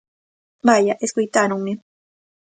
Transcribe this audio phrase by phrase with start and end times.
[0.67, 1.73] Vaia, escoitáronme.